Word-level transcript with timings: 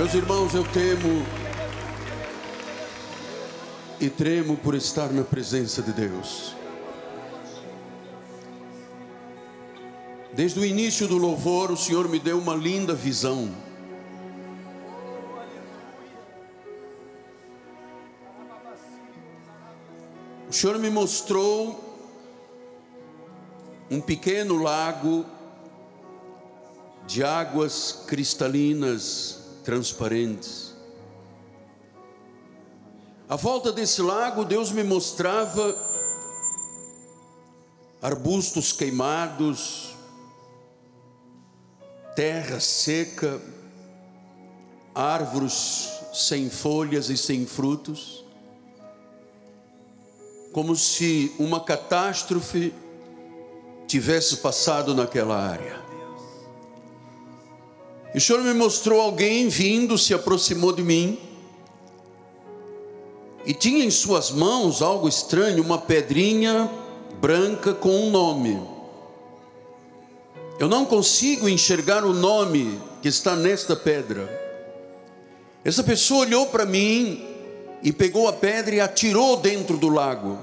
Meus 0.00 0.14
irmãos, 0.14 0.54
eu 0.54 0.64
temo 0.64 1.26
e 4.00 4.08
tremo 4.08 4.56
por 4.56 4.74
estar 4.74 5.12
na 5.12 5.22
presença 5.22 5.82
de 5.82 5.92
Deus. 5.92 6.54
Desde 10.32 10.58
o 10.58 10.64
início 10.64 11.06
do 11.06 11.18
louvor, 11.18 11.70
o 11.70 11.76
Senhor 11.76 12.08
me 12.08 12.18
deu 12.18 12.38
uma 12.38 12.54
linda 12.54 12.94
visão. 12.94 13.54
O 20.48 20.52
Senhor 20.54 20.78
me 20.78 20.88
mostrou 20.88 21.78
um 23.90 24.00
pequeno 24.00 24.62
lago 24.62 25.26
de 27.06 27.22
águas 27.22 28.02
cristalinas 28.06 29.39
transparentes. 29.70 30.74
À 33.28 33.36
volta 33.36 33.70
desse 33.70 34.02
lago, 34.02 34.44
Deus 34.44 34.72
me 34.72 34.82
mostrava 34.82 35.78
arbustos 38.02 38.72
queimados, 38.72 39.94
terra 42.16 42.58
seca, 42.58 43.40
árvores 44.92 45.88
sem 46.12 46.50
folhas 46.50 47.08
e 47.08 47.16
sem 47.16 47.46
frutos, 47.46 48.24
como 50.52 50.74
se 50.74 51.32
uma 51.38 51.60
catástrofe 51.60 52.74
tivesse 53.86 54.38
passado 54.38 54.96
naquela 54.96 55.40
área. 55.40 55.89
E 58.14 58.18
o 58.18 58.20
Senhor 58.20 58.42
me 58.42 58.52
mostrou 58.52 59.00
alguém 59.00 59.48
vindo, 59.48 59.96
se 59.96 60.12
aproximou 60.12 60.72
de 60.72 60.82
mim, 60.82 61.18
e 63.46 63.54
tinha 63.54 63.84
em 63.84 63.90
suas 63.90 64.30
mãos 64.30 64.82
algo 64.82 65.08
estranho, 65.08 65.62
uma 65.62 65.78
pedrinha 65.78 66.70
branca 67.20 67.72
com 67.72 67.90
um 67.90 68.10
nome. 68.10 68.60
Eu 70.58 70.68
não 70.68 70.84
consigo 70.84 71.48
enxergar 71.48 72.04
o 72.04 72.12
nome 72.12 72.78
que 73.00 73.08
está 73.08 73.34
nesta 73.34 73.74
pedra. 73.74 74.28
Essa 75.64 75.82
pessoa 75.82 76.20
olhou 76.26 76.46
para 76.46 76.66
mim 76.66 77.24
e 77.82 77.92
pegou 77.92 78.28
a 78.28 78.32
pedra 78.32 78.74
e 78.74 78.80
atirou 78.80 79.38
dentro 79.38 79.78
do 79.78 79.88
lago. 79.88 80.38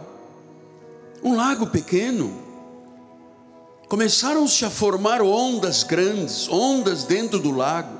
Um 1.23 1.35
lago 1.35 1.67
pequeno. 1.67 2.46
Começaram-se 3.87 4.65
a 4.65 4.69
formar 4.69 5.21
ondas 5.21 5.83
grandes, 5.83 6.49
ondas 6.49 7.05
dentro 7.05 7.39
do 7.39 7.51
lago. 7.51 7.97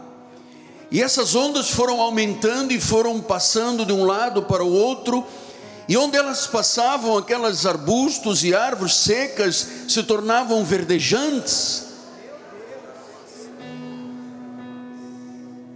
E 0.92 1.02
essas 1.02 1.34
ondas 1.34 1.70
foram 1.70 2.02
aumentando 2.02 2.74
e 2.74 2.80
foram 2.80 3.22
passando 3.22 3.86
de 3.86 3.94
um 3.94 4.04
lado 4.04 4.44
para 4.44 4.64
o 4.64 4.72
outro, 4.72 5.26
e 5.88 5.96
onde 5.96 6.18
elas 6.18 6.46
passavam, 6.46 7.18
aquelas 7.18 7.66
arbustos 7.66 8.44
e 8.44 8.54
árvores 8.54 8.96
secas 8.96 9.66
se 9.88 10.04
tornavam 10.04 10.66
verdejantes. 10.66 11.86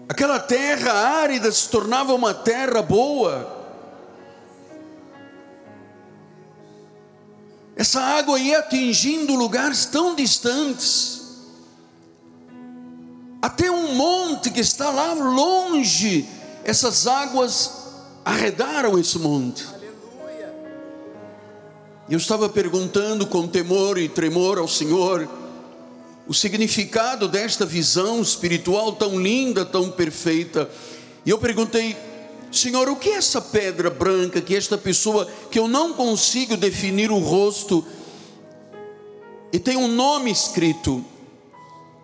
Aquela 0.09 0.39
terra 0.39 0.91
árida 0.91 1.49
se 1.53 1.69
tornava 1.69 2.13
uma 2.13 2.33
terra 2.33 2.81
boa. 2.81 3.60
Essa 7.81 7.99
água 7.99 8.39
ia 8.39 8.59
atingindo 8.59 9.33
lugares 9.33 9.87
tão 9.87 10.13
distantes, 10.13 11.19
até 13.41 13.71
um 13.71 13.95
monte 13.95 14.51
que 14.51 14.59
está 14.59 14.91
lá 14.91 15.13
longe, 15.13 16.29
essas 16.63 17.07
águas 17.07 17.71
arredaram 18.23 18.99
esse 18.99 19.17
monte. 19.17 19.65
Eu 22.07 22.19
estava 22.19 22.47
perguntando 22.47 23.25
com 23.25 23.47
temor 23.47 23.97
e 23.97 24.07
tremor 24.07 24.59
ao 24.59 24.67
Senhor 24.67 25.27
o 26.27 26.35
significado 26.35 27.27
desta 27.27 27.65
visão 27.65 28.21
espiritual 28.21 28.91
tão 28.93 29.19
linda, 29.19 29.65
tão 29.65 29.89
perfeita. 29.89 30.69
E 31.25 31.31
eu 31.31 31.39
perguntei: 31.39 31.97
Senhor, 32.51 32.89
o 32.89 32.95
que 32.95 33.09
é 33.09 33.13
essa 33.13 33.39
pedra 33.39 33.89
branca 33.89 34.41
que 34.41 34.55
esta 34.55 34.77
pessoa 34.77 35.27
que 35.49 35.57
eu 35.57 35.67
não 35.67 35.93
consigo 35.93 36.57
definir 36.57 37.09
o 37.09 37.19
rosto 37.19 37.85
e 39.53 39.59
tem 39.59 39.75
um 39.75 39.87
nome 39.87 40.31
escrito 40.31 41.03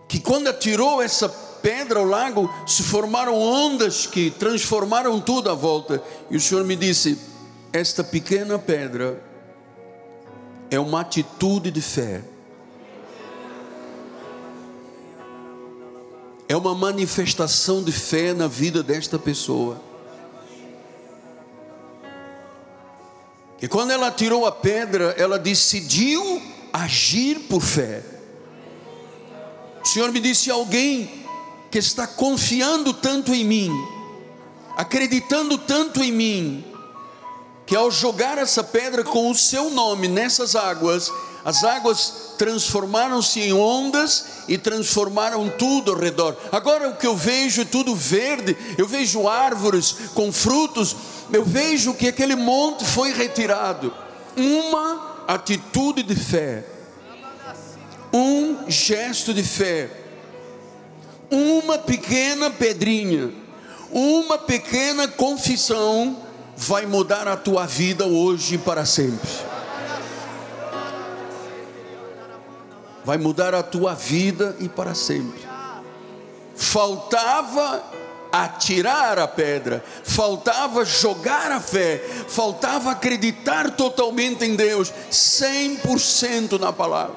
que 0.08 0.20
quando 0.20 0.48
atirou 0.48 1.02
essa 1.02 1.30
pedra 1.30 2.00
ao 2.00 2.06
lago 2.06 2.50
se 2.66 2.84
formaram 2.84 3.38
ondas 3.38 4.06
que 4.06 4.32
transformaram 4.32 5.20
tudo 5.20 5.50
à 5.50 5.54
volta. 5.54 6.02
E 6.30 6.38
o 6.38 6.42
Senhor 6.42 6.64
me 6.64 6.76
disse: 6.76 7.18
esta 7.72 8.04
pequena 8.04 8.60
pedra 8.60 9.22
é 10.70 10.80
uma 10.80 11.02
atitude 11.02 11.72
de 11.72 11.82
fé. 11.82 12.24
É 16.50 16.56
uma 16.56 16.74
manifestação 16.74 17.84
de 17.84 17.92
fé 17.92 18.34
na 18.34 18.48
vida 18.48 18.82
desta 18.82 19.20
pessoa. 19.20 19.87
E 23.62 23.68
quando 23.68 23.92
ela 23.92 24.12
tirou 24.12 24.46
a 24.46 24.52
pedra, 24.52 25.16
ela 25.18 25.40
decidiu 25.40 26.42
agir 26.72 27.40
por 27.50 27.62
fé. 27.62 28.04
O 29.84 29.88
Senhor 29.88 30.12
me 30.12 30.20
disse: 30.20 30.52
alguém 30.52 31.26
que 31.72 31.78
está 31.80 32.06
confiando 32.06 32.94
tanto 32.94 33.34
em 33.34 33.44
mim, 33.44 33.72
acreditando 34.76 35.58
tanto 35.58 36.04
em 36.04 36.12
mim, 36.12 36.66
que 37.66 37.76
ao 37.76 37.90
jogar 37.90 38.38
essa 38.38 38.64
pedra 38.64 39.04
com 39.04 39.30
o 39.30 39.36
seu 39.36 39.70
nome 39.70 40.08
nessas 40.08 40.56
águas, 40.56 41.12
as 41.48 41.64
águas 41.64 42.34
transformaram-se 42.38 43.40
em 43.40 43.54
ondas 43.54 44.26
e 44.50 44.58
transformaram 44.58 45.48
tudo 45.48 45.94
ao 45.94 45.98
redor. 45.98 46.36
Agora 46.52 46.90
o 46.90 46.98
que 46.98 47.08
eu 47.08 47.16
vejo 47.16 47.62
é 47.62 47.66
tudo 47.66 47.96
verde, 47.96 48.58
eu 48.78 48.86
vejo 48.86 49.30
árvores 49.30 49.96
com 50.14 50.30
frutos, 50.30 50.94
eu 51.32 51.46
vejo 51.46 51.94
que 51.94 52.10
aquele 52.10 52.36
monte 52.36 52.84
foi 52.84 53.14
retirado. 53.14 53.94
Uma 54.36 55.24
atitude 55.26 56.04
de 56.04 56.16
fé, 56.16 56.66
um 58.12 58.70
gesto 58.70 59.34
de 59.34 59.42
fé, 59.42 59.90
uma 61.32 61.78
pequena 61.78 62.50
pedrinha, 62.50 63.32
uma 63.90 64.38
pequena 64.38 65.08
confissão 65.08 66.18
vai 66.58 66.86
mudar 66.86 67.26
a 67.26 67.38
tua 67.38 67.66
vida 67.66 68.06
hoje 68.06 68.58
para 68.58 68.86
sempre. 68.86 69.57
Vai 73.08 73.18
mudar 73.18 73.56
a 73.56 73.64
tua 73.64 73.96
vida 73.96 74.54
e 74.60 74.68
para 74.68 74.94
sempre. 74.94 75.40
Faltava 76.54 77.82
atirar 78.30 79.18
a 79.18 79.26
pedra, 79.26 79.82
faltava 80.04 80.84
jogar 80.84 81.50
a 81.54 81.62
fé, 81.62 82.04
faltava 82.28 82.92
acreditar 82.92 83.72
totalmente 83.78 84.44
em 84.44 84.58
Deus, 84.58 84.92
100% 85.10 86.60
na 86.60 86.74
palavra. 86.74 87.16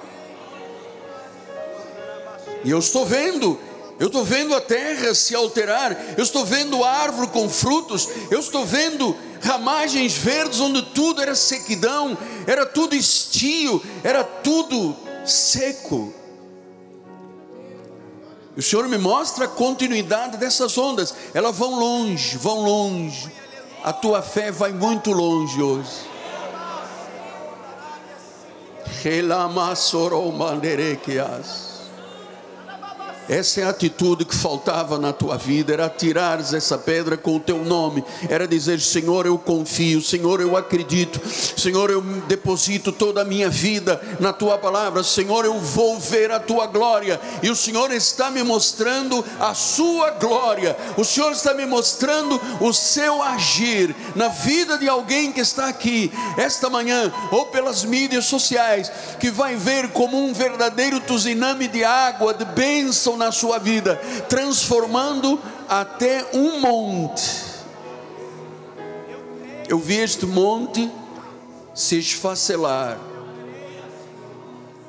E 2.63 2.71
eu 2.71 2.79
estou 2.79 3.05
vendo, 3.05 3.59
eu 3.99 4.07
estou 4.07 4.25
vendo 4.25 4.55
a 4.55 4.61
terra 4.61 5.13
se 5.13 5.35
alterar, 5.35 6.15
eu 6.17 6.23
estou 6.23 6.45
vendo 6.45 6.85
árvore 6.85 7.27
com 7.33 7.49
frutos, 7.49 8.09
eu 8.31 8.39
estou 8.39 8.65
vendo 8.65 9.17
ramagens 9.43 10.17
verdes 10.17 10.61
onde 10.61 10.83
tudo 10.83 11.21
era 11.21 11.35
sequidão, 11.35 12.17
era 12.47 12.65
tudo 12.65 12.95
estio, 12.95 13.83
era 14.05 14.23
tudo 14.23 15.10
seco. 15.25 16.13
O 18.57 18.63
Senhor 18.63 18.89
me 18.89 18.99
mostra 18.99 19.45
a 19.45 19.49
continuidade 19.49 20.37
dessas 20.37 20.77
ondas. 20.77 21.15
Elas 21.33 21.57
vão 21.57 21.79
longe, 21.79 22.37
vão 22.37 22.61
longe. 22.61 23.33
A 23.83 23.93
tua 23.93 24.21
fé 24.21 24.51
vai 24.51 24.73
muito 24.73 25.13
longe 25.13 25.63
hoje. 25.63 26.11
Relamassoro 29.03 30.31
manderequias. 30.33 31.70
Essa 33.31 33.61
é 33.61 33.63
a 33.63 33.69
atitude 33.69 34.25
que 34.25 34.35
faltava 34.35 34.99
na 34.99 35.13
tua 35.13 35.39
vida, 35.39 35.73
era 35.73 35.89
tirares 35.89 36.53
essa 36.53 36.77
pedra 36.77 37.17
com 37.17 37.37
o 37.37 37.39
teu 37.39 37.65
nome, 37.65 38.03
era 38.29 38.45
dizer: 38.45 38.81
Senhor, 38.81 39.25
eu 39.25 39.39
confio, 39.39 40.03
Senhor, 40.03 40.41
eu 40.41 40.57
acredito, 40.57 41.21
Senhor, 41.57 41.91
eu 41.91 42.03
deposito 42.27 42.91
toda 42.91 43.23
a 43.23 43.25
minha 43.25 43.49
vida 43.49 44.03
na 44.19 44.33
tua 44.33 44.59
palavra, 44.59 45.05
Senhor, 45.05 45.45
eu 45.45 45.61
vou 45.61 45.97
ver 46.01 46.33
a 46.33 46.41
tua 46.41 46.67
glória, 46.67 47.21
e 47.41 47.49
o 47.49 47.55
Senhor 47.55 47.93
está 47.93 48.33
me 48.33 48.43
mostrando 48.43 49.25
a 49.39 49.55
sua 49.55 50.11
glória, 50.11 50.77
o 50.97 51.05
Senhor 51.05 51.31
está 51.31 51.55
me 51.55 51.67
mostrando 51.67 52.41
o 52.61 52.73
seu 52.73 53.23
agir 53.23 53.95
na 54.17 54.27
vida 54.27 54.77
de 54.77 54.89
alguém 54.89 55.31
que 55.31 55.41
está 55.41 55.69
aqui 55.69 56.11
esta 56.37 56.69
manhã, 56.69 57.13
ou 57.31 57.47
pelas 57.47 57.85
mídias 57.85 58.25
sociais, 58.25 58.91
que 59.21 59.31
vai 59.31 59.55
ver 59.55 59.91
como 59.93 60.21
um 60.21 60.33
verdadeiro 60.33 60.99
tsunami 60.99 61.69
de 61.69 61.85
água, 61.85 62.35
de 62.35 62.45
bênção 62.45 63.20
na 63.21 63.31
sua 63.31 63.59
vida, 63.59 63.97
transformando 64.31 65.39
até 65.69 66.27
um 66.33 66.59
monte. 66.59 67.51
Eu 69.69 69.79
vi 69.79 69.99
este 69.99 70.25
monte 70.25 70.91
se 71.75 71.99
esfacelar, 71.99 72.99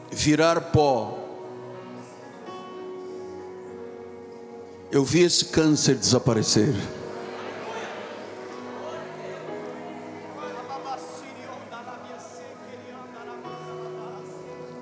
virar 0.09 0.61
pó. 0.61 1.19
Eu 4.89 5.03
vi 5.03 5.23
esse 5.23 5.45
câncer 5.45 5.95
desaparecer. 5.95 6.73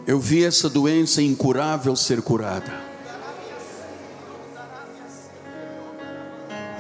Eu 0.06 0.20
vi 0.20 0.44
essa 0.44 0.70
doença 0.70 1.22
incurável 1.22 1.96
ser 1.96 2.22
curada. 2.22 2.89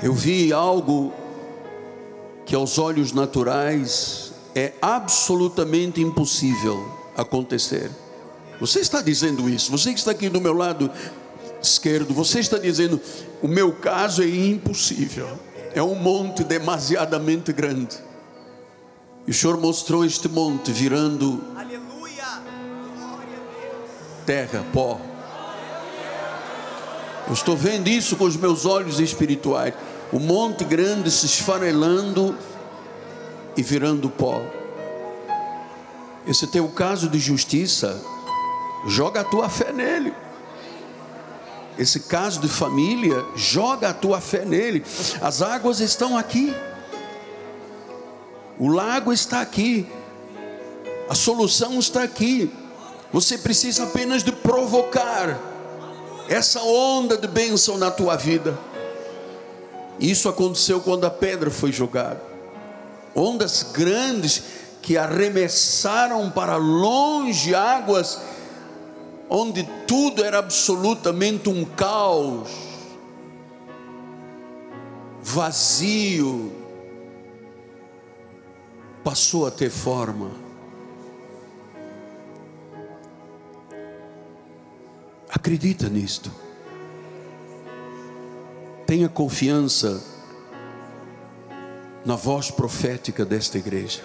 Eu 0.01 0.13
vi 0.13 0.53
algo 0.53 1.13
que 2.45 2.55
aos 2.55 2.77
olhos 2.77 3.11
naturais 3.11 4.33
é 4.55 4.73
absolutamente 4.81 6.01
impossível 6.01 6.85
acontecer. 7.17 7.91
Você 8.59 8.79
está 8.79 9.01
dizendo 9.01 9.49
isso, 9.49 9.69
você 9.71 9.91
que 9.91 9.99
está 9.99 10.11
aqui 10.11 10.29
do 10.29 10.39
meu 10.39 10.53
lado 10.53 10.89
esquerdo, 11.61 12.13
você 12.13 12.39
está 12.39 12.57
dizendo: 12.57 12.99
o 13.41 13.47
meu 13.47 13.73
caso 13.73 14.23
é 14.23 14.27
impossível, 14.27 15.27
é 15.73 15.83
um 15.83 15.95
monte 15.95 16.43
demasiadamente 16.43 17.51
grande. 17.51 17.97
E 19.27 19.31
o 19.31 19.33
Senhor 19.33 19.59
mostrou 19.59 20.05
este 20.05 20.27
monte 20.29 20.71
virando 20.71 21.43
terra, 24.25 24.63
pó. 24.71 24.99
Eu 27.27 27.33
estou 27.33 27.55
vendo 27.55 27.87
isso 27.87 28.15
com 28.15 28.23
os 28.23 28.35
meus 28.35 28.65
olhos 28.65 28.99
espirituais. 28.99 29.73
O 30.11 30.19
monte 30.19 30.63
grande 30.63 31.11
se 31.11 31.25
esfarelando 31.25 32.35
e 33.55 33.61
virando 33.61 34.09
pó. 34.09 34.41
Esse 36.25 36.47
teu 36.47 36.67
caso 36.69 37.07
de 37.09 37.19
justiça, 37.19 38.01
joga 38.87 39.21
a 39.21 39.23
tua 39.23 39.49
fé 39.49 39.71
nele. 39.71 40.13
Esse 41.77 42.01
caso 42.01 42.39
de 42.39 42.47
família, 42.47 43.23
joga 43.35 43.89
a 43.89 43.93
tua 43.93 44.19
fé 44.19 44.43
nele. 44.43 44.83
As 45.21 45.41
águas 45.41 45.79
estão 45.79 46.17
aqui. 46.17 46.53
O 48.57 48.67
lago 48.67 49.13
está 49.13 49.41
aqui. 49.41 49.87
A 51.09 51.15
solução 51.15 51.79
está 51.79 52.03
aqui. 52.03 52.51
Você 53.11 53.37
precisa 53.37 53.85
apenas 53.85 54.23
de 54.23 54.31
provocar 54.31 55.39
essa 56.27 56.61
onda 56.61 57.17
de 57.17 57.27
bênção 57.27 57.77
na 57.77 57.89
tua 57.89 58.15
vida. 58.15 58.57
Isso 59.99 60.29
aconteceu 60.29 60.79
quando 60.79 61.05
a 61.05 61.09
pedra 61.09 61.51
foi 61.51 61.71
jogada. 61.71 62.21
Ondas 63.15 63.63
grandes 63.73 64.43
que 64.81 64.97
arremessaram 64.97 66.29
para 66.31 66.55
longe 66.55 67.53
águas 67.53 68.19
onde 69.29 69.63
tudo 69.85 70.23
era 70.23 70.39
absolutamente 70.39 71.49
um 71.49 71.63
caos, 71.63 72.49
vazio, 75.21 76.51
passou 79.03 79.45
a 79.45 79.51
ter 79.51 79.69
forma. 79.69 80.31
Acredita 85.29 85.87
nisto. 85.87 86.48
Tenha 88.89 89.07
confiança 89.07 90.01
na 92.03 92.15
voz 92.15 92.49
profética 92.49 93.23
desta 93.23 93.59
igreja. 93.59 94.01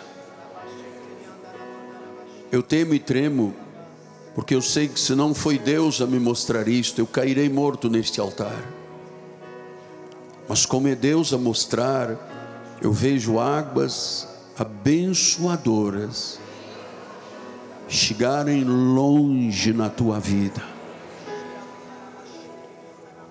Eu 2.52 2.62
temo 2.62 2.92
e 2.92 2.98
tremo, 2.98 3.54
porque 4.34 4.54
eu 4.54 4.60
sei 4.60 4.86
que 4.86 5.00
se 5.00 5.14
não 5.14 5.32
foi 5.32 5.58
Deus 5.58 6.02
a 6.02 6.06
me 6.06 6.19
mostrar 6.19 6.69
isto, 6.69 6.98
eu 6.98 7.06
cairei 7.06 7.48
morto 7.48 7.88
neste 7.88 8.20
altar. 8.20 8.62
Mas 10.46 10.66
como 10.66 10.87
é 10.87 10.94
Deus 10.94 11.32
a 11.32 11.38
mostrar, 11.38 12.76
eu 12.82 12.92
vejo 12.92 13.40
águas 13.40 14.28
abençoadoras 14.54 16.38
chegarem 17.88 18.64
longe 18.64 19.72
na 19.72 19.88
tua 19.88 20.20
vida 20.20 20.74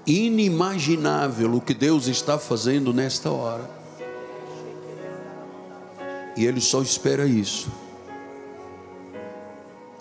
inimaginável 0.05 1.53
o 1.55 1.61
que 1.61 1.73
Deus 1.73 2.07
está 2.07 2.37
fazendo 2.37 2.93
nesta 2.93 3.31
hora. 3.31 3.69
E 6.35 6.45
Ele 6.45 6.59
só 6.59 6.81
espera 6.81 7.25
isso. 7.25 7.71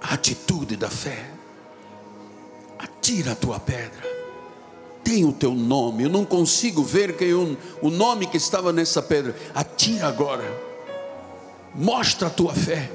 A 0.01 0.15
atitude 0.15 0.77
da 0.77 0.91
fé. 0.91 1.31
Atira 2.79 3.33
a 3.33 3.37
tua 3.37 3.61
pedra. 3.61 4.11
Tem 5.05 5.25
o 5.25 5.33
teu 5.33 5.55
nome. 5.55 6.05
Eu 6.05 6.09
não 6.09 6.25
consigo 6.25 6.83
ver 6.83 7.17
quem 7.17 7.29
eu, 7.29 7.57
o 7.81 7.91
nome 7.91 8.27
que 8.27 8.37
estava 8.37 8.73
nessa 8.73 9.03
pedra. 9.03 9.37
Atira 9.55 10.09
agora. 10.09 10.45
Mostra 11.75 12.29
a 12.29 12.31
tua 12.31 12.55
fé. 12.55 12.91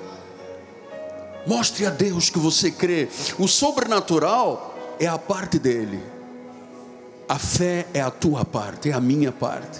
Mostre 1.46 1.86
a 1.86 1.90
Deus 1.90 2.30
que 2.30 2.40
você 2.40 2.72
crê. 2.72 3.08
O 3.38 3.48
sobrenatural 3.48 4.76
é 5.00 5.08
a 5.08 5.18
parte 5.18 5.60
dele 5.60 6.17
a 7.28 7.38
fé 7.38 7.86
é 7.94 8.02
a 8.02 8.10
tua 8.10 8.46
parte, 8.46 8.90
é 8.90 8.94
a 8.94 9.02
minha 9.02 9.32
parte. 9.32 9.80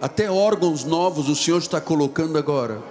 Até 0.00 0.30
órgãos 0.30 0.84
novos 0.84 1.28
o 1.28 1.36
Senhor 1.36 1.58
está 1.58 1.80
colocando 1.80 2.38
agora. 2.38 2.82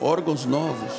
Órgãos 0.00 0.46
novos. 0.46 0.92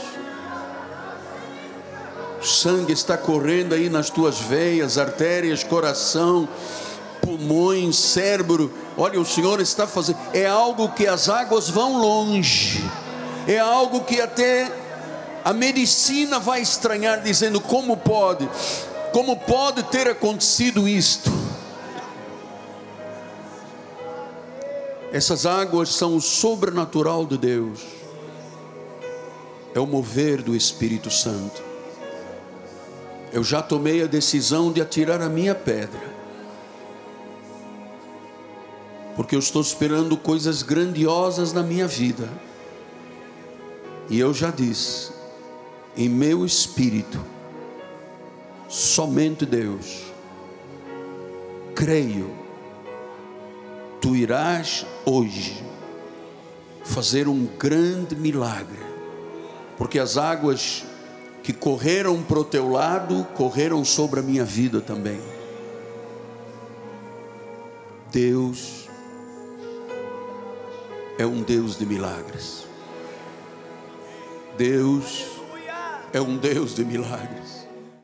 O 2.42 2.46
sangue 2.46 2.94
está 2.94 3.18
correndo 3.18 3.74
aí 3.74 3.90
nas 3.90 4.10
tuas 4.10 4.40
veias, 4.40 4.98
artérias, 4.98 5.64
coração 5.64 6.48
pulmões, 7.22 7.96
cérebro. 7.98 8.72
Olha, 8.98 9.20
o 9.20 9.26
Senhor 9.26 9.60
está 9.60 9.86
fazendo. 9.86 10.18
É 10.34 10.46
algo 10.46 10.90
que 10.90 11.08
as 11.08 11.30
águas 11.30 11.70
vão 11.70 12.00
longe. 12.00 12.84
É 13.48 13.60
algo 13.60 14.02
que 14.02 14.20
até 14.20 14.72
a 15.44 15.54
medicina 15.54 16.40
vai 16.40 16.62
estranhar, 16.62 17.22
dizendo: 17.22 17.62
como 17.62 17.96
pode? 17.98 18.50
Como 19.12 19.38
pode 19.38 19.84
ter 19.84 20.08
acontecido 20.08 20.88
isto? 20.88 21.32
Essas 25.12 25.46
águas 25.46 25.90
são 25.90 26.16
o 26.16 26.22
sobrenatural 26.22 27.26
de 27.26 27.38
Deus. 27.38 27.80
É 29.74 29.80
o 29.80 29.88
mover 29.88 30.42
do 30.42 30.56
Espírito 30.56 31.10
Santo. 31.10 31.64
Eu 33.32 33.44
já 33.44 33.62
tomei 33.62 34.04
a 34.04 34.08
decisão 34.08 34.72
de 34.72 34.82
atirar 34.82 35.22
a 35.22 35.30
minha 35.30 35.56
pedra 35.56 36.17
porque 39.18 39.36
eu 39.36 39.40
estou 39.40 39.64
esperando 39.64 40.16
coisas 40.16 40.62
grandiosas 40.62 41.52
na 41.52 41.64
minha 41.64 41.88
vida. 41.88 42.30
E 44.12 44.20
eu 44.20 44.32
já 44.32 44.52
disse, 44.52 45.12
em 45.98 46.08
meu 46.08 46.46
espírito, 46.46 47.20
somente 48.70 49.44
Deus, 49.44 50.04
creio, 51.74 52.30
tu 54.00 54.16
irás 54.16 54.86
hoje 55.04 55.66
fazer 56.84 57.28
um 57.28 57.48
grande 57.58 58.16
milagre, 58.16 58.86
porque 59.80 59.98
as 59.98 60.16
águas 60.16 60.86
que 61.42 61.54
correram 61.54 62.22
para 62.22 62.40
o 62.40 62.46
teu 62.46 62.70
lado, 62.70 63.26
correram 63.34 63.84
sobre 63.84 64.20
a 64.20 64.24
minha 64.24 64.46
vida 64.46 64.80
também. 64.80 65.20
Deus 68.12 68.87
é 71.18 71.26
um 71.26 71.42
Deus 71.42 71.78
de 71.78 71.86
milagres. 71.86 72.66
Deus 74.58 75.26
é 76.14 76.22
um 76.22 76.38
Deus 76.38 76.76
de 76.76 76.86
milagres. 76.86 77.57